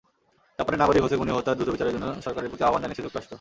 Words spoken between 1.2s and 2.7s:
হত্যার দ্রুত বিচারের জন্য সরকারের প্রতি